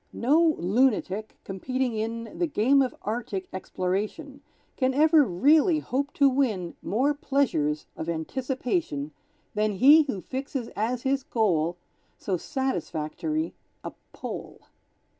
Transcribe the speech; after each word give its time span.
No 0.13 0.55
lunatic, 0.57 1.37
competing 1.43 1.93
in 1.95 2.39
The 2.39 2.47
game 2.47 2.81
of 2.81 2.95
Arctic 3.03 3.47
exploration, 3.53 4.41
Can 4.75 4.95
ever 4.95 5.23
really 5.23 5.77
hope 5.77 6.11
to 6.13 6.27
win 6.27 6.73
More 6.81 7.13
pleasures 7.13 7.85
of 7.95 8.09
anticipation 8.09 9.11
Than 9.53 9.73
he 9.73 10.01
who 10.05 10.19
fixes 10.19 10.69
as 10.69 11.03
his 11.03 11.21
goal 11.21 11.77
So 12.17 12.35
satisfactory 12.35 13.53
a 13.83 13.91
Pole. 14.11 14.61